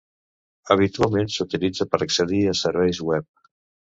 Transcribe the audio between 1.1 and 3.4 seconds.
s'utilitza per accedir a Serveis web.